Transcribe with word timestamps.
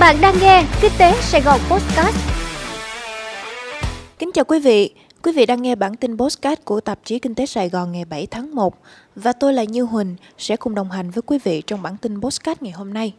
Bạn 0.00 0.16
đang 0.20 0.34
nghe 0.40 0.64
Kinh 0.80 0.92
tế 0.98 1.12
Sài 1.20 1.40
Gòn 1.40 1.60
Podcast. 1.70 2.16
Kính 4.18 4.30
chào 4.34 4.44
quý 4.44 4.60
vị. 4.60 4.94
Quý 5.22 5.32
vị 5.32 5.46
đang 5.46 5.62
nghe 5.62 5.74
bản 5.74 5.96
tin 5.96 6.18
podcast 6.18 6.60
của 6.64 6.80
tạp 6.80 6.98
chí 7.04 7.18
Kinh 7.18 7.34
tế 7.34 7.46
Sài 7.46 7.68
Gòn 7.68 7.92
ngày 7.92 8.04
7 8.04 8.26
tháng 8.26 8.54
1 8.54 8.74
và 9.16 9.32
tôi 9.32 9.52
là 9.52 9.64
Như 9.64 9.82
Huỳnh 9.82 10.16
sẽ 10.38 10.56
cùng 10.56 10.74
đồng 10.74 10.90
hành 10.90 11.10
với 11.10 11.22
quý 11.22 11.38
vị 11.44 11.62
trong 11.66 11.82
bản 11.82 11.96
tin 11.96 12.20
podcast 12.20 12.62
ngày 12.62 12.72
hôm 12.72 12.94
nay. 12.94 13.12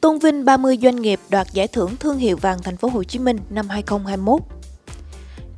Tôn 0.00 0.18
vinh 0.18 0.44
30 0.44 0.78
doanh 0.82 0.96
nghiệp 0.96 1.20
đoạt 1.30 1.46
giải 1.52 1.68
thưởng 1.68 1.96
thương 2.00 2.18
hiệu 2.18 2.36
vàng 2.36 2.58
thành 2.62 2.76
phố 2.76 2.88
Hồ 2.88 3.04
Chí 3.04 3.18
Minh 3.18 3.38
năm 3.50 3.68
2021. 3.68 4.57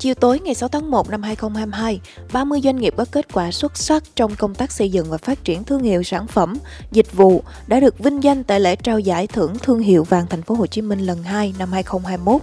Chiều 0.00 0.14
tối 0.14 0.40
ngày 0.40 0.54
6 0.54 0.68
tháng 0.68 0.90
1 0.90 1.10
năm 1.10 1.22
2022, 1.22 2.00
30 2.32 2.60
doanh 2.64 2.76
nghiệp 2.76 2.94
có 2.96 3.04
kết 3.12 3.32
quả 3.32 3.50
xuất 3.50 3.76
sắc 3.76 4.02
trong 4.14 4.36
công 4.36 4.54
tác 4.54 4.72
xây 4.72 4.90
dựng 4.90 5.10
và 5.10 5.18
phát 5.18 5.44
triển 5.44 5.64
thương 5.64 5.82
hiệu 5.82 6.02
sản 6.02 6.26
phẩm, 6.26 6.56
dịch 6.92 7.12
vụ 7.12 7.42
đã 7.66 7.80
được 7.80 7.98
vinh 7.98 8.22
danh 8.22 8.44
tại 8.44 8.60
lễ 8.60 8.76
trao 8.76 8.98
giải 8.98 9.26
thưởng 9.26 9.54
thương 9.62 9.78
hiệu 9.78 10.04
vàng 10.04 10.26
thành 10.30 10.42
phố 10.42 10.54
Hồ 10.54 10.66
Chí 10.66 10.82
Minh 10.82 11.00
lần 11.00 11.22
2 11.22 11.54
năm 11.58 11.72
2021 11.72 12.42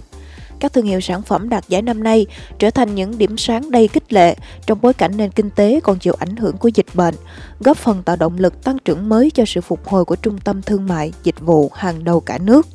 các 0.60 0.72
thương 0.72 0.86
hiệu 0.86 1.00
sản 1.00 1.22
phẩm 1.22 1.48
đạt 1.48 1.68
giải 1.68 1.82
năm 1.82 2.02
nay 2.02 2.26
trở 2.58 2.70
thành 2.70 2.94
những 2.94 3.18
điểm 3.18 3.36
sáng 3.36 3.70
đầy 3.70 3.88
kích 3.88 4.12
lệ 4.12 4.36
trong 4.66 4.78
bối 4.82 4.94
cảnh 4.94 5.16
nền 5.16 5.30
kinh 5.30 5.50
tế 5.50 5.80
còn 5.80 5.98
chịu 5.98 6.14
ảnh 6.18 6.36
hưởng 6.36 6.56
của 6.56 6.68
dịch 6.68 6.94
bệnh, 6.94 7.14
góp 7.60 7.76
phần 7.76 8.02
tạo 8.02 8.16
động 8.16 8.38
lực 8.38 8.64
tăng 8.64 8.78
trưởng 8.84 9.08
mới 9.08 9.30
cho 9.30 9.44
sự 9.46 9.60
phục 9.60 9.88
hồi 9.88 10.04
của 10.04 10.16
trung 10.16 10.38
tâm 10.38 10.62
thương 10.62 10.86
mại, 10.86 11.12
dịch 11.22 11.40
vụ 11.40 11.70
hàng 11.74 12.04
đầu 12.04 12.20
cả 12.20 12.38
nước. 12.38 12.66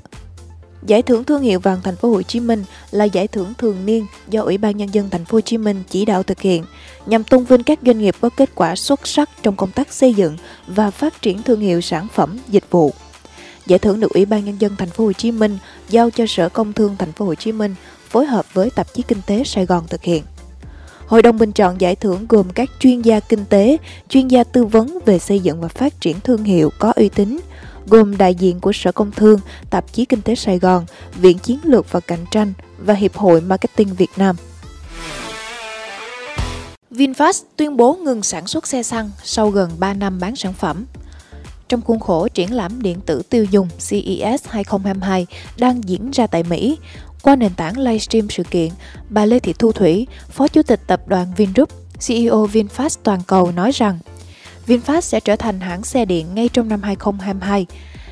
Giải 0.88 1.02
thưởng 1.02 1.24
thương 1.24 1.42
hiệu 1.42 1.60
vàng 1.60 1.82
thành 1.84 1.96
phố 1.96 2.10
Hồ 2.10 2.22
Chí 2.22 2.40
Minh 2.40 2.64
là 2.92 3.06
giải 3.06 3.28
thưởng 3.28 3.54
thường 3.58 3.86
niên 3.86 4.06
do 4.30 4.42
Ủy 4.42 4.58
ban 4.58 4.78
nhân 4.78 4.90
dân 4.94 5.10
thành 5.10 5.26
phố 5.26 5.36
Hồ 5.36 5.42
Chí 5.42 5.58
Minh 5.58 5.84
chỉ 5.90 6.06
đạo 6.06 6.24
thực 6.24 6.42
hiện 6.42 6.66
nhằm 7.06 7.24
tôn 7.24 7.44
vinh 7.44 7.64
các 7.64 7.80
doanh 7.86 8.00
nghiệp 8.00 8.16
có 8.22 8.30
kết 8.30 8.50
quả 8.56 8.76
xuất 8.76 9.08
sắc 9.08 9.30
trong 9.44 9.56
công 9.56 9.72
tác 9.72 9.94
xây 9.94 10.14
dựng 10.14 10.38
và 10.68 10.92
phát 10.92 11.22
triển 11.22 11.44
thương 11.44 11.60
hiệu 11.60 11.82
sản 11.82 12.08
phẩm, 12.14 12.40
dịch 12.48 12.64
vụ. 12.72 12.94
Giải 13.66 13.80
thưởng 13.80 14.00
được 14.00 14.14
Ủy 14.14 14.26
ban 14.26 14.46
nhân 14.46 14.56
dân 14.60 14.76
thành 14.78 14.90
phố 14.90 15.06
Hồ 15.06 15.14
Chí 15.14 15.32
Minh 15.32 15.58
giao 15.90 16.10
cho 16.10 16.26
Sở 16.28 16.50
Công 16.50 16.74
Thương 16.74 16.96
thành 17.00 17.12
phố 17.12 17.26
Hồ 17.26 17.36
Chí 17.36 17.52
Minh 17.52 17.76
phối 18.10 18.26
hợp 18.26 18.54
với 18.54 18.70
tạp 18.70 18.94
chí 18.94 19.04
Kinh 19.08 19.22
tế 19.26 19.44
Sài 19.44 19.66
Gòn 19.66 19.84
thực 19.90 20.04
hiện. 20.04 20.24
Hội 21.08 21.22
đồng 21.22 21.38
bình 21.38 21.52
chọn 21.52 21.82
giải 21.82 21.96
thưởng 21.96 22.26
gồm 22.30 22.50
các 22.50 22.70
chuyên 22.80 23.02
gia 23.02 23.20
kinh 23.20 23.46
tế, 23.46 23.78
chuyên 24.10 24.28
gia 24.28 24.44
tư 24.44 24.66
vấn 24.66 25.00
về 25.06 25.20
xây 25.20 25.40
dựng 25.40 25.62
và 25.62 25.68
phát 25.68 26.02
triển 26.02 26.20
thương 26.20 26.44
hiệu 26.44 26.70
có 26.80 26.94
uy 26.96 27.10
tín, 27.10 27.40
gồm 27.88 28.18
đại 28.18 28.36
diện 28.36 28.60
của 28.60 28.72
Sở 28.74 28.92
Công 28.92 29.12
Thương, 29.12 29.40
Tạp 29.70 29.94
chí 29.94 30.06
Kinh 30.06 30.22
tế 30.22 30.36
Sài 30.36 30.60
Gòn, 30.60 30.86
Viện 31.16 31.38
Chiến 31.38 31.60
lược 31.64 31.92
và 31.92 32.00
Cạnh 32.00 32.26
tranh 32.32 32.54
và 32.78 32.94
Hiệp 32.94 33.16
hội 33.16 33.42
Marketing 33.42 33.96
Việt 33.96 34.12
Nam. 34.18 34.36
VinFast 36.92 37.44
tuyên 37.56 37.78
bố 37.78 37.94
ngừng 37.94 38.24
sản 38.24 38.48
xuất 38.48 38.68
xe 38.68 38.84
xăng 38.84 39.12
sau 39.24 39.50
gần 39.50 39.72
3 39.80 39.94
năm 39.94 40.20
bán 40.20 40.36
sản 40.36 40.54
phẩm. 40.54 40.86
Trong 41.70 41.82
khuôn 41.82 42.00
khổ 42.00 42.28
triển 42.28 42.54
lãm 42.54 42.82
điện 42.82 43.00
tử 43.06 43.22
tiêu 43.30 43.46
dùng 43.52 43.68
CES 43.90 44.48
2022 44.48 45.28
đang 45.58 45.90
diễn 45.90 46.12
ra 46.12 46.28
tại 46.28 46.44
Mỹ, 46.44 46.78
qua 47.22 47.36
nền 47.36 47.54
tảng 47.54 47.78
livestream 47.78 48.30
sự 48.30 48.44
kiện, 48.44 48.70
bà 49.10 49.26
Lê 49.26 49.40
Thị 49.40 49.54
Thu 49.60 49.72
Thủy, 49.72 50.08
Phó 50.30 50.48
Chủ 50.48 50.64
tịch 50.64 50.80
Tập 50.88 51.08
đoàn 51.08 51.28
Vingroup, 51.38 51.70
CEO 52.08 52.48
VinFast 52.48 52.98
toàn 53.04 53.22
cầu 53.28 53.52
nói 53.52 53.72
rằng 53.72 54.00
VinFast 54.68 55.02
sẽ 55.02 55.20
trở 55.20 55.36
thành 55.36 55.60
hãng 55.60 55.84
xe 55.84 56.06
điện 56.06 56.36
ngay 56.36 56.50
trong 56.50 56.68
năm 56.68 56.84
2022. 56.84 57.66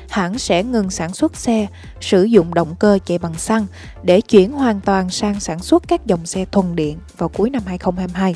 Hãng 0.08 0.38
sẽ 0.38 0.62
ngừng 0.62 0.90
sản 0.90 1.14
xuất 1.14 1.36
xe 1.36 1.66
sử 2.00 2.22
dụng 2.22 2.54
động 2.54 2.74
cơ 2.78 2.98
chạy 3.06 3.18
bằng 3.18 3.34
xăng 3.34 3.66
để 4.02 4.20
chuyển 4.20 4.52
hoàn 4.52 4.80
toàn 4.80 5.10
sang 5.10 5.40
sản 5.40 5.58
xuất 5.58 5.82
các 5.88 6.06
dòng 6.06 6.26
xe 6.26 6.44
thuần 6.44 6.76
điện 6.76 6.98
vào 7.16 7.28
cuối 7.28 7.50
năm 7.50 7.62
2022. 7.66 8.34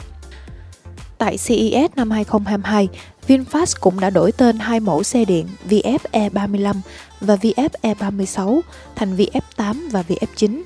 Tại 1.19 1.37
CES 1.37 1.91
năm 1.97 2.11
2022, 2.11 2.89
VinFast 3.29 3.77
cũng 3.81 4.01
đã 4.01 4.11
đổi 4.11 4.33
tên 4.33 4.59
hai 4.59 4.81
mẫu 4.81 5.03
xe 5.03 5.25
điện 5.25 5.47
VF 5.69 5.99
E35 6.13 6.75
và 7.21 7.37
VF 7.37 7.69
E36 7.83 8.61
thành 8.95 9.17
VF8 9.17 9.91
và 9.91 10.05
VF9. 10.09 10.63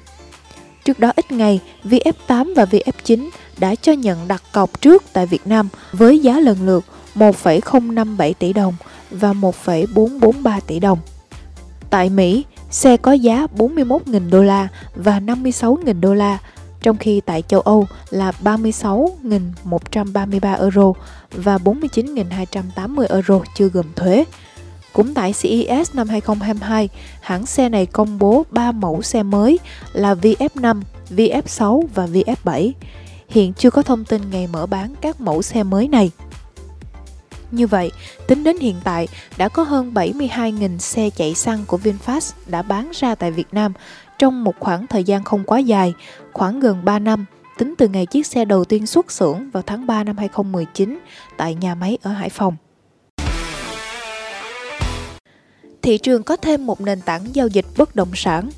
Trước 0.85 0.99
đó 0.99 1.13
ít 1.17 1.33
ngày, 1.33 1.61
VF8 1.85 2.55
và 2.57 2.65
VF9 2.65 3.29
đã 3.59 3.75
cho 3.75 3.93
nhận 3.93 4.29
đặt 4.29 4.43
cọc 4.53 4.81
trước 4.81 5.05
tại 5.13 5.27
Việt 5.27 5.47
Nam 5.47 5.69
với 5.93 6.19
giá 6.19 6.41
lần 6.41 6.67
lượt 6.67 6.85
1,057 7.15 8.35
tỷ 8.35 8.53
đồng 8.53 8.75
và 9.11 9.33
1,443 9.33 10.61
tỷ 10.61 10.81
đồng. 10.81 10.99
Tại 11.91 12.11
Mỹ, 12.11 12.45
xe 12.71 12.97
có 12.97 13.13
giá 13.13 13.47
41.000 13.57 14.31
đô 14.31 14.43
la 14.43 14.69
và 14.95 15.21
56.000 15.21 16.01
đô 16.01 16.15
la, 16.15 16.39
trong 16.83 16.97
khi 16.97 17.21
tại 17.21 17.43
châu 17.49 17.61
Âu 17.61 17.87
là 18.11 18.33
36.133 18.43 20.61
euro 20.61 20.93
và 21.31 21.59
49.280 21.59 23.07
euro 23.09 23.41
chưa 23.57 23.69
gồm 23.69 23.87
thuế. 23.97 24.25
Cũng 24.93 25.15
tại 25.15 25.35
CES 25.43 25.95
năm 25.95 26.09
2022, 26.09 26.89
hãng 27.21 27.47
xe 27.47 27.69
này 27.69 27.87
công 27.87 28.19
bố 28.19 28.45
3 28.51 28.73
mẫu 28.73 29.03
xe 29.03 29.23
mới 29.23 29.59
là 29.93 30.15
VF5, 30.15 30.81
VF6 31.11 31.83
và 31.95 32.07
VF7. 32.07 32.73
Hiện 33.29 33.53
chưa 33.53 33.71
có 33.71 33.83
thông 33.83 34.05
tin 34.05 34.31
ngày 34.31 34.47
mở 34.47 34.67
bán 34.67 34.95
các 35.01 35.21
mẫu 35.21 35.43
xe 35.43 35.63
mới 35.63 35.89
này. 35.89 36.11
Như 37.51 37.67
vậy, 37.67 37.91
tính 38.27 38.45
đến 38.45 38.57
hiện 38.59 38.77
tại, 38.85 39.09
đã 39.37 39.49
có 39.49 39.63
hơn 39.63 39.93
72.000 39.95 40.79
xe 40.79 41.11
chạy 41.11 41.35
xăng 41.35 41.65
của 41.67 41.79
VinFast 41.85 42.33
đã 42.47 42.63
bán 42.63 42.91
ra 42.95 43.15
tại 43.15 43.31
Việt 43.31 43.49
Nam 43.53 43.73
trong 44.19 44.45
một 44.45 44.55
khoảng 44.61 44.87
thời 44.87 45.05
gian 45.05 45.25
không 45.25 45.45
quá 45.45 45.59
dài, 45.59 45.95
khoảng 46.33 46.61
gần 46.61 46.85
3 46.85 46.99
năm, 46.99 47.25
tính 47.59 47.75
từ 47.79 47.89
ngày 47.89 48.07
chiếc 48.07 48.27
xe 48.27 48.45
đầu 48.45 48.65
tiên 48.65 48.87
xuất 48.87 49.13
xưởng 49.13 49.51
vào 49.51 49.63
tháng 49.63 49.87
3 49.87 50.05
năm 50.05 50.17
2019 50.19 50.99
tại 51.37 51.55
nhà 51.55 51.75
máy 51.75 51.99
ở 52.03 52.13
Hải 52.13 52.29
Phòng. 52.29 52.57
Thị 55.83 55.99
trường 55.99 56.23
có 56.23 56.37
thêm 56.37 56.67
một 56.67 56.81
nền 56.81 57.01
tảng 57.01 57.35
giao 57.35 57.49
dịch 57.49 57.67
bất 57.77 57.97
động 57.97 58.11
sản. 58.15 58.51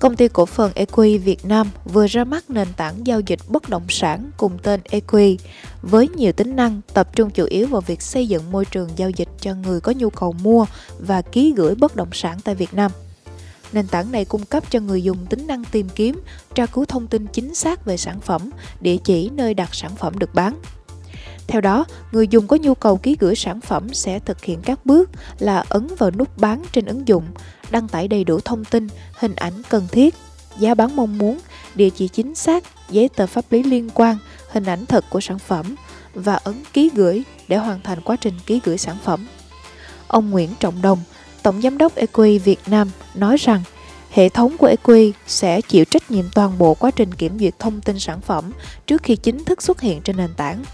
Công 0.00 0.16
ty 0.16 0.28
cổ 0.28 0.46
phần 0.46 0.72
Equi 0.74 1.18
Việt 1.18 1.44
Nam 1.44 1.70
vừa 1.84 2.06
ra 2.06 2.24
mắt 2.24 2.50
nền 2.50 2.68
tảng 2.76 3.06
giao 3.06 3.20
dịch 3.20 3.40
bất 3.48 3.68
động 3.68 3.86
sản 3.88 4.30
cùng 4.36 4.58
tên 4.62 4.80
Equi 4.90 5.38
với 5.82 6.08
nhiều 6.08 6.32
tính 6.32 6.56
năng 6.56 6.80
tập 6.94 7.16
trung 7.16 7.30
chủ 7.30 7.44
yếu 7.44 7.66
vào 7.66 7.80
việc 7.80 8.02
xây 8.02 8.28
dựng 8.28 8.50
môi 8.50 8.64
trường 8.64 8.88
giao 8.96 9.10
dịch 9.10 9.28
cho 9.40 9.54
người 9.54 9.80
có 9.80 9.92
nhu 9.96 10.10
cầu 10.10 10.32
mua 10.32 10.66
và 10.98 11.22
ký 11.22 11.54
gửi 11.56 11.74
bất 11.74 11.96
động 11.96 12.08
sản 12.12 12.38
tại 12.44 12.54
Việt 12.54 12.74
Nam. 12.74 12.90
Nền 13.72 13.86
tảng 13.86 14.12
này 14.12 14.24
cung 14.24 14.44
cấp 14.44 14.70
cho 14.70 14.80
người 14.80 15.02
dùng 15.02 15.26
tính 15.26 15.46
năng 15.46 15.64
tìm 15.64 15.88
kiếm, 15.94 16.20
tra 16.54 16.66
cứu 16.66 16.84
thông 16.84 17.06
tin 17.06 17.26
chính 17.26 17.54
xác 17.54 17.84
về 17.84 17.96
sản 17.96 18.20
phẩm, 18.20 18.50
địa 18.80 18.96
chỉ 18.96 19.30
nơi 19.30 19.54
đặt 19.54 19.74
sản 19.74 19.96
phẩm 19.96 20.18
được 20.18 20.34
bán. 20.34 20.60
Theo 21.46 21.60
đó, 21.60 21.84
người 22.12 22.28
dùng 22.28 22.46
có 22.46 22.56
nhu 22.56 22.74
cầu 22.74 22.96
ký 22.96 23.16
gửi 23.20 23.34
sản 23.34 23.60
phẩm 23.60 23.94
sẽ 23.94 24.18
thực 24.18 24.44
hiện 24.44 24.60
các 24.62 24.86
bước 24.86 25.10
là 25.38 25.64
ấn 25.68 25.88
vào 25.98 26.10
nút 26.10 26.38
bán 26.38 26.62
trên 26.72 26.84
ứng 26.84 27.08
dụng, 27.08 27.24
đăng 27.70 27.88
tải 27.88 28.08
đầy 28.08 28.24
đủ 28.24 28.40
thông 28.40 28.64
tin, 28.64 28.86
hình 29.12 29.34
ảnh 29.34 29.62
cần 29.68 29.88
thiết, 29.92 30.14
giá 30.58 30.74
bán 30.74 30.96
mong 30.96 31.18
muốn, 31.18 31.38
địa 31.74 31.90
chỉ 31.90 32.08
chính 32.08 32.34
xác, 32.34 32.64
giấy 32.90 33.08
tờ 33.08 33.26
pháp 33.26 33.44
lý 33.50 33.62
liên 33.62 33.90
quan, 33.94 34.16
hình 34.50 34.64
ảnh 34.64 34.86
thật 34.86 35.04
của 35.10 35.20
sản 35.20 35.38
phẩm 35.38 35.74
và 36.14 36.34
ấn 36.34 36.62
ký 36.72 36.90
gửi 36.94 37.22
để 37.48 37.56
hoàn 37.56 37.80
thành 37.80 38.00
quá 38.00 38.16
trình 38.16 38.34
ký 38.46 38.60
gửi 38.64 38.78
sản 38.78 38.96
phẩm. 39.04 39.26
Ông 40.06 40.30
Nguyễn 40.30 40.50
Trọng 40.60 40.82
Đồng, 40.82 40.98
Tổng 41.42 41.62
Giám 41.62 41.78
đốc 41.78 41.94
Equi 41.94 42.38
Việt 42.38 42.60
Nam 42.66 42.90
nói 43.14 43.36
rằng 43.36 43.62
hệ 44.10 44.28
thống 44.28 44.56
của 44.56 44.66
Equi 44.66 45.12
sẽ 45.26 45.60
chịu 45.60 45.84
trách 45.84 46.10
nhiệm 46.10 46.24
toàn 46.34 46.58
bộ 46.58 46.74
quá 46.74 46.90
trình 46.90 47.14
kiểm 47.14 47.38
duyệt 47.38 47.58
thông 47.58 47.80
tin 47.80 47.98
sản 47.98 48.20
phẩm 48.20 48.52
trước 48.86 49.02
khi 49.02 49.16
chính 49.16 49.44
thức 49.44 49.62
xuất 49.62 49.80
hiện 49.80 50.00
trên 50.00 50.16
nền 50.16 50.34
tảng. 50.36 50.64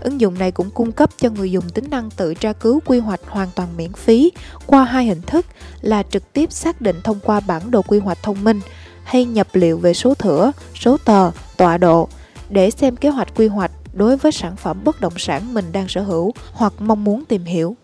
Ứng 0.00 0.20
dụng 0.20 0.38
này 0.38 0.50
cũng 0.50 0.70
cung 0.70 0.92
cấp 0.92 1.10
cho 1.16 1.30
người 1.30 1.50
dùng 1.50 1.70
tính 1.70 1.84
năng 1.90 2.10
tự 2.10 2.34
tra 2.34 2.52
cứu 2.52 2.80
quy 2.86 2.98
hoạch 2.98 3.20
hoàn 3.26 3.48
toàn 3.54 3.68
miễn 3.76 3.92
phí 3.92 4.32
qua 4.66 4.84
hai 4.84 5.06
hình 5.06 5.22
thức 5.22 5.46
là 5.80 6.02
trực 6.02 6.32
tiếp 6.32 6.52
xác 6.52 6.80
định 6.80 6.96
thông 7.04 7.20
qua 7.22 7.40
bản 7.40 7.70
đồ 7.70 7.82
quy 7.82 7.98
hoạch 7.98 8.22
thông 8.22 8.44
minh 8.44 8.60
hay 9.04 9.24
nhập 9.24 9.46
liệu 9.52 9.78
về 9.78 9.94
số 9.94 10.14
thửa, 10.14 10.52
số 10.74 10.96
tờ, 11.04 11.30
tọa 11.56 11.78
độ 11.78 12.08
để 12.50 12.70
xem 12.70 12.96
kế 12.96 13.08
hoạch 13.08 13.34
quy 13.34 13.46
hoạch 13.46 13.70
đối 13.92 14.16
với 14.16 14.32
sản 14.32 14.56
phẩm 14.56 14.80
bất 14.84 15.00
động 15.00 15.12
sản 15.16 15.54
mình 15.54 15.64
đang 15.72 15.88
sở 15.88 16.02
hữu 16.02 16.32
hoặc 16.52 16.72
mong 16.78 17.04
muốn 17.04 17.24
tìm 17.24 17.44
hiểu. 17.44 17.76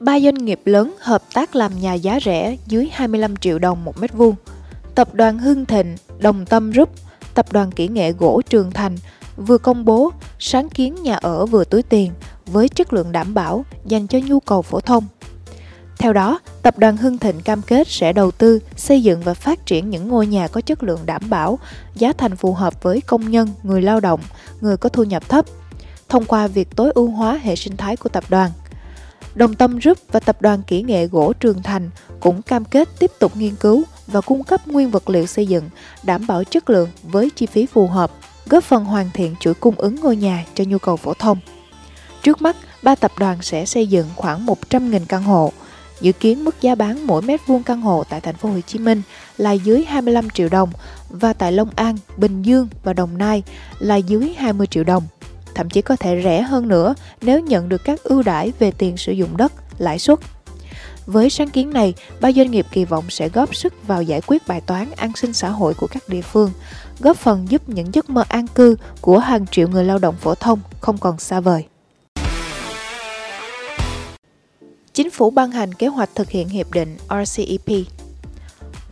Ba 0.00 0.20
doanh 0.20 0.34
nghiệp 0.34 0.60
lớn 0.64 0.96
hợp 1.00 1.22
tác 1.34 1.56
làm 1.56 1.80
nhà 1.80 1.94
giá 1.94 2.18
rẻ 2.24 2.56
dưới 2.66 2.88
25 2.92 3.36
triệu 3.36 3.58
đồng 3.58 3.84
một 3.84 4.00
mét 4.00 4.12
vuông. 4.12 4.34
Tập 4.94 5.14
đoàn 5.14 5.38
Hưng 5.38 5.66
Thịnh, 5.66 5.96
Đồng 6.18 6.46
Tâm 6.46 6.70
Group, 6.70 6.90
Tập 7.34 7.52
đoàn 7.52 7.72
Kỹ 7.72 7.88
nghệ 7.88 8.12
gỗ 8.12 8.42
Trường 8.48 8.70
Thành 8.70 8.96
vừa 9.42 9.58
công 9.58 9.84
bố 9.84 10.12
sáng 10.38 10.68
kiến 10.68 10.94
nhà 11.02 11.14
ở 11.14 11.46
vừa 11.46 11.64
túi 11.64 11.82
tiền 11.82 12.12
với 12.46 12.68
chất 12.68 12.92
lượng 12.92 13.12
đảm 13.12 13.34
bảo 13.34 13.64
dành 13.86 14.06
cho 14.06 14.18
nhu 14.26 14.40
cầu 14.40 14.62
phổ 14.62 14.80
thông. 14.80 15.06
Theo 15.98 16.12
đó, 16.12 16.40
tập 16.62 16.78
đoàn 16.78 16.96
Hưng 16.96 17.18
Thịnh 17.18 17.40
cam 17.40 17.62
kết 17.62 17.88
sẽ 17.88 18.12
đầu 18.12 18.30
tư, 18.30 18.58
xây 18.76 19.02
dựng 19.02 19.22
và 19.22 19.34
phát 19.34 19.66
triển 19.66 19.90
những 19.90 20.08
ngôi 20.08 20.26
nhà 20.26 20.48
có 20.48 20.60
chất 20.60 20.82
lượng 20.82 21.00
đảm 21.06 21.22
bảo, 21.30 21.58
giá 21.94 22.12
thành 22.12 22.36
phù 22.36 22.52
hợp 22.52 22.82
với 22.82 23.00
công 23.00 23.30
nhân, 23.30 23.48
người 23.62 23.82
lao 23.82 24.00
động, 24.00 24.20
người 24.60 24.76
có 24.76 24.88
thu 24.88 25.02
nhập 25.02 25.28
thấp, 25.28 25.44
thông 26.08 26.24
qua 26.24 26.46
việc 26.46 26.76
tối 26.76 26.90
ưu 26.94 27.10
hóa 27.10 27.40
hệ 27.42 27.56
sinh 27.56 27.76
thái 27.76 27.96
của 27.96 28.08
tập 28.08 28.24
đoàn. 28.28 28.50
Đồng 29.34 29.54
Tâm 29.54 29.78
Group 29.78 29.98
và 30.12 30.20
Tập 30.20 30.42
đoàn 30.42 30.62
Kỹ 30.66 30.82
nghệ 30.82 31.06
gỗ 31.06 31.32
Trường 31.32 31.62
Thành 31.62 31.90
cũng 32.20 32.42
cam 32.42 32.64
kết 32.64 32.88
tiếp 32.98 33.10
tục 33.18 33.36
nghiên 33.36 33.56
cứu 33.56 33.82
và 34.06 34.20
cung 34.20 34.44
cấp 34.44 34.68
nguyên 34.68 34.90
vật 34.90 35.10
liệu 35.10 35.26
xây 35.26 35.46
dựng 35.46 35.70
đảm 36.02 36.26
bảo 36.26 36.44
chất 36.44 36.70
lượng 36.70 36.88
với 37.02 37.30
chi 37.30 37.46
phí 37.46 37.66
phù 37.66 37.86
hợp 37.86 38.10
góp 38.46 38.64
phần 38.64 38.84
hoàn 38.84 39.10
thiện 39.14 39.34
chuỗi 39.40 39.54
cung 39.54 39.74
ứng 39.74 39.96
ngôi 39.96 40.16
nhà 40.16 40.44
cho 40.54 40.64
nhu 40.64 40.78
cầu 40.78 40.96
phổ 40.96 41.14
thông. 41.14 41.38
Trước 42.22 42.42
mắt, 42.42 42.56
ba 42.82 42.94
tập 42.94 43.12
đoàn 43.18 43.42
sẽ 43.42 43.64
xây 43.64 43.86
dựng 43.86 44.06
khoảng 44.16 44.46
100.000 44.46 45.00
căn 45.08 45.22
hộ. 45.22 45.52
Dự 46.00 46.12
kiến 46.12 46.44
mức 46.44 46.60
giá 46.60 46.74
bán 46.74 47.06
mỗi 47.06 47.22
mét 47.22 47.40
vuông 47.46 47.62
căn 47.62 47.80
hộ 47.80 48.04
tại 48.08 48.20
thành 48.20 48.34
phố 48.34 48.48
Hồ 48.48 48.60
Chí 48.66 48.78
Minh 48.78 49.02
là 49.38 49.52
dưới 49.52 49.84
25 49.84 50.30
triệu 50.30 50.48
đồng 50.48 50.70
và 51.08 51.32
tại 51.32 51.52
Long 51.52 51.70
An, 51.76 51.96
Bình 52.16 52.42
Dương 52.42 52.68
và 52.84 52.92
Đồng 52.92 53.18
Nai 53.18 53.42
là 53.78 53.96
dưới 53.96 54.34
20 54.38 54.66
triệu 54.66 54.84
đồng. 54.84 55.02
Thậm 55.54 55.70
chí 55.70 55.82
có 55.82 55.96
thể 55.96 56.20
rẻ 56.24 56.42
hơn 56.42 56.68
nữa 56.68 56.94
nếu 57.22 57.40
nhận 57.40 57.68
được 57.68 57.84
các 57.84 58.02
ưu 58.02 58.22
đãi 58.22 58.52
về 58.58 58.70
tiền 58.70 58.96
sử 58.96 59.12
dụng 59.12 59.36
đất, 59.36 59.52
lãi 59.78 59.98
suất. 59.98 60.18
Với 61.06 61.30
sáng 61.30 61.50
kiến 61.50 61.70
này, 61.70 61.94
ba 62.20 62.32
doanh 62.32 62.50
nghiệp 62.50 62.66
kỳ 62.72 62.84
vọng 62.84 63.04
sẽ 63.08 63.28
góp 63.28 63.54
sức 63.54 63.86
vào 63.86 64.02
giải 64.02 64.20
quyết 64.26 64.48
bài 64.48 64.60
toán 64.60 64.90
an 64.96 65.12
sinh 65.16 65.32
xã 65.32 65.48
hội 65.48 65.74
của 65.74 65.86
các 65.86 66.08
địa 66.08 66.22
phương, 66.22 66.50
góp 67.00 67.16
phần 67.16 67.46
giúp 67.50 67.68
những 67.68 67.94
giấc 67.94 68.10
mơ 68.10 68.24
an 68.28 68.46
cư 68.46 68.76
của 69.00 69.18
hàng 69.18 69.46
triệu 69.46 69.68
người 69.68 69.84
lao 69.84 69.98
động 69.98 70.14
phổ 70.20 70.34
thông 70.34 70.60
không 70.80 70.98
còn 70.98 71.18
xa 71.18 71.40
vời. 71.40 71.64
Chính 74.92 75.10
phủ 75.10 75.30
ban 75.30 75.50
hành 75.50 75.74
kế 75.74 75.86
hoạch 75.86 76.10
thực 76.14 76.30
hiện 76.30 76.48
hiệp 76.48 76.72
định 76.72 76.96
RCEP. 77.24 77.86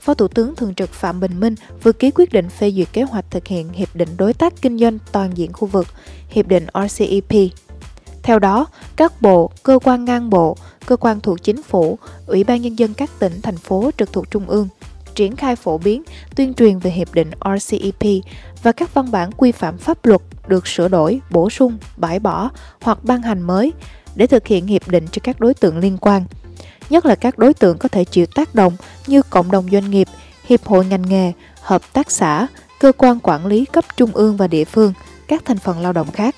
Phó 0.01 0.15
Thủ 0.15 0.29
tướng 0.29 0.55
Thường 0.55 0.75
trực 0.75 0.91
Phạm 0.93 1.21
Bình 1.21 1.41
Minh 1.41 1.55
vừa 1.83 1.93
ký 1.93 2.11
quyết 2.11 2.33
định 2.33 2.49
phê 2.49 2.71
duyệt 2.71 2.89
kế 2.93 3.03
hoạch 3.03 3.25
thực 3.31 3.47
hiện 3.47 3.73
Hiệp 3.73 3.97
định 3.97 4.09
Đối 4.17 4.35
tác 4.35 4.53
Kinh 4.63 4.79
doanh 4.79 4.99
Toàn 5.13 5.31
diện 5.35 5.53
khu 5.53 5.69
vực, 5.69 5.87
Hiệp 6.29 6.47
định 6.47 6.67
RCEP. 6.75 7.51
Theo 8.23 8.39
đó, 8.39 8.67
các 8.97 9.23
bộ, 9.23 9.51
cơ 9.63 9.79
quan 9.85 10.05
ngang 10.05 10.31
bộ, 10.31 10.57
cơ 10.87 10.97
quan 10.97 11.21
thuộc 11.21 11.43
chính 11.43 11.63
phủ, 11.63 11.99
Ủy 12.27 12.45
ban 12.45 12.63
Nhân 12.63 12.79
dân 12.79 12.95
các 12.95 13.11
tỉnh, 13.19 13.41
thành 13.43 13.57
phố 13.57 13.91
trực 13.99 14.13
thuộc 14.13 14.31
Trung 14.31 14.49
ương 14.49 14.69
triển 15.15 15.37
khai 15.37 15.57
phổ 15.57 15.79
biến, 15.79 16.03
tuyên 16.37 16.55
truyền 16.55 16.79
về 16.79 16.91
Hiệp 16.91 17.15
định 17.15 17.31
RCEP 17.45 18.23
và 18.63 18.73
các 18.73 18.95
văn 18.95 19.11
bản 19.11 19.33
quy 19.33 19.53
phạm 19.53 19.79
pháp 19.79 20.07
luật 20.07 20.21
được 20.49 20.67
sửa 20.67 20.89
đổi, 20.89 21.21
bổ 21.31 21.51
sung, 21.51 21.79
bãi 21.97 22.19
bỏ 22.19 22.51
hoặc 22.81 23.05
ban 23.05 23.23
hành 23.23 23.43
mới 23.43 23.73
để 24.15 24.27
thực 24.27 24.47
hiện 24.47 24.67
hiệp 24.67 24.89
định 24.89 25.07
cho 25.13 25.21
các 25.23 25.41
đối 25.41 25.55
tượng 25.55 25.79
liên 25.79 25.99
quan, 25.99 26.25
nhất 26.91 27.07
là 27.07 27.15
các 27.15 27.39
đối 27.39 27.55
tượng 27.55 27.79
có 27.79 27.89
thể 27.89 28.05
chịu 28.05 28.27
tác 28.27 28.55
động 28.55 28.77
như 29.07 29.23
cộng 29.23 29.51
đồng 29.51 29.71
doanh 29.73 29.91
nghiệp, 29.91 30.09
hiệp 30.45 30.65
hội 30.65 30.87
ngành 30.87 31.09
nghề, 31.09 31.33
hợp 31.61 31.83
tác 31.93 32.11
xã, 32.11 32.47
cơ 32.81 32.93
quan 32.93 33.21
quản 33.23 33.47
lý 33.47 33.65
cấp 33.65 33.85
trung 33.97 34.11
ương 34.15 34.37
và 34.37 34.47
địa 34.47 34.65
phương, 34.65 34.93
các 35.29 35.45
thành 35.45 35.59
phần 35.59 35.81
lao 35.81 35.93
động 35.93 36.11
khác. 36.13 36.35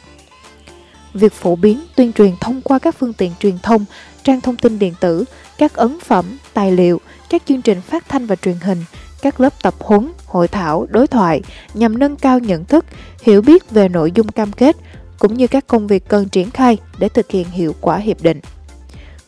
Việc 1.14 1.32
phổ 1.32 1.56
biến, 1.56 1.80
tuyên 1.96 2.12
truyền 2.12 2.32
thông 2.40 2.60
qua 2.60 2.78
các 2.78 2.94
phương 2.98 3.12
tiện 3.12 3.32
truyền 3.40 3.58
thông, 3.62 3.84
trang 4.22 4.40
thông 4.40 4.56
tin 4.56 4.78
điện 4.78 4.94
tử, 5.00 5.24
các 5.58 5.74
ấn 5.74 6.00
phẩm, 6.00 6.38
tài 6.54 6.72
liệu, 6.72 7.00
các 7.30 7.42
chương 7.46 7.62
trình 7.62 7.80
phát 7.80 8.08
thanh 8.08 8.26
và 8.26 8.36
truyền 8.36 8.56
hình, 8.56 8.84
các 9.22 9.40
lớp 9.40 9.62
tập 9.62 9.74
huấn, 9.78 10.12
hội 10.26 10.48
thảo, 10.48 10.86
đối 10.90 11.06
thoại 11.06 11.42
nhằm 11.74 11.98
nâng 11.98 12.16
cao 12.16 12.38
nhận 12.38 12.64
thức, 12.64 12.84
hiểu 13.22 13.42
biết 13.42 13.70
về 13.70 13.88
nội 13.88 14.12
dung 14.14 14.28
cam 14.28 14.52
kết 14.52 14.76
cũng 15.18 15.34
như 15.34 15.46
các 15.46 15.66
công 15.66 15.86
việc 15.86 16.08
cần 16.08 16.28
triển 16.28 16.50
khai 16.50 16.78
để 16.98 17.08
thực 17.08 17.30
hiện 17.30 17.50
hiệu 17.50 17.74
quả 17.80 17.96
hiệp 17.96 18.22
định. 18.22 18.40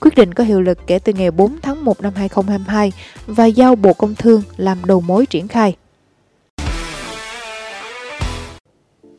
Quyết 0.01 0.15
định 0.15 0.35
có 0.35 0.45
hiệu 0.45 0.61
lực 0.61 0.79
kể 0.87 0.99
từ 0.99 1.13
ngày 1.13 1.31
4 1.31 1.59
tháng 1.63 1.85
1 1.85 2.01
năm 2.01 2.13
2022 2.17 2.93
và 3.27 3.47
giao 3.47 3.77
Bộ 3.77 3.93
Công 3.93 4.15
Thương 4.15 4.43
làm 4.57 4.85
đầu 4.85 5.01
mối 5.01 5.27
triển 5.27 5.49
khai. 5.49 5.77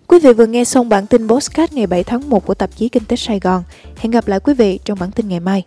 Quý 0.07 0.19
vị 0.19 0.34
vừa 0.34 0.46
nghe 0.46 0.63
xong 0.63 0.90
bản 0.90 1.07
tin 1.07 1.28
Postcard 1.28 1.74
ngày 1.74 1.88
7 1.88 2.04
tháng 2.04 2.30
1 2.30 2.46
của 2.46 2.54
tạp 2.54 2.75
chí 2.75 2.90
Kinh 2.90 3.06
tế 3.06 3.16
Sài 3.16 3.40
Gòn. 3.40 3.63
Hẹn 3.98 4.12
gặp 4.12 4.28
lại 4.28 4.40
quý 4.40 4.54
vị 4.54 4.80
trong 4.86 5.00
bản 5.00 5.12
tin 5.12 5.28
ngày 5.28 5.40
mai. 5.40 5.63